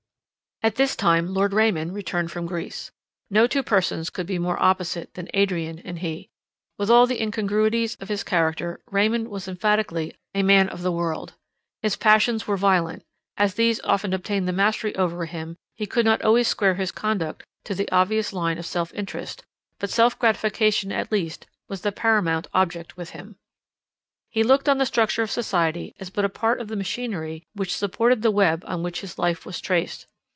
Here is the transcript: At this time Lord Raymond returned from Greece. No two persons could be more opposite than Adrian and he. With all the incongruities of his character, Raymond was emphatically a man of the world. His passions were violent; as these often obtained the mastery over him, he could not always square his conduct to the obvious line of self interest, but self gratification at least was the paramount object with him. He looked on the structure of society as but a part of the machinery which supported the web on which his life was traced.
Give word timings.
At 0.63 0.75
this 0.75 0.95
time 0.95 1.33
Lord 1.33 1.53
Raymond 1.53 1.95
returned 1.95 2.29
from 2.31 2.45
Greece. 2.45 2.91
No 3.31 3.47
two 3.47 3.63
persons 3.63 4.11
could 4.11 4.27
be 4.27 4.37
more 4.37 4.61
opposite 4.61 5.11
than 5.15 5.27
Adrian 5.33 5.79
and 5.79 5.97
he. 5.97 6.29
With 6.77 6.87
all 6.87 7.07
the 7.07 7.19
incongruities 7.19 7.95
of 7.95 8.09
his 8.09 8.23
character, 8.23 8.79
Raymond 8.85 9.29
was 9.29 9.47
emphatically 9.47 10.13
a 10.35 10.43
man 10.43 10.69
of 10.69 10.83
the 10.83 10.91
world. 10.91 11.33
His 11.81 11.95
passions 11.95 12.45
were 12.45 12.57
violent; 12.57 13.01
as 13.37 13.55
these 13.55 13.79
often 13.79 14.13
obtained 14.13 14.47
the 14.47 14.51
mastery 14.53 14.95
over 14.95 15.25
him, 15.25 15.55
he 15.73 15.87
could 15.87 16.05
not 16.05 16.21
always 16.21 16.47
square 16.47 16.75
his 16.75 16.91
conduct 16.91 17.43
to 17.63 17.73
the 17.73 17.89
obvious 17.91 18.31
line 18.31 18.59
of 18.59 18.65
self 18.67 18.93
interest, 18.93 19.43
but 19.79 19.89
self 19.89 20.19
gratification 20.19 20.91
at 20.91 21.11
least 21.11 21.47
was 21.67 21.81
the 21.81 21.91
paramount 21.91 22.45
object 22.53 22.95
with 22.95 23.09
him. 23.17 23.35
He 24.29 24.43
looked 24.43 24.69
on 24.69 24.77
the 24.77 24.85
structure 24.85 25.23
of 25.23 25.31
society 25.31 25.95
as 25.99 26.11
but 26.11 26.23
a 26.23 26.29
part 26.29 26.61
of 26.61 26.67
the 26.67 26.75
machinery 26.75 27.47
which 27.55 27.75
supported 27.75 28.21
the 28.21 28.29
web 28.29 28.63
on 28.67 28.83
which 28.83 29.01
his 29.01 29.17
life 29.17 29.43
was 29.43 29.59
traced. 29.59 30.05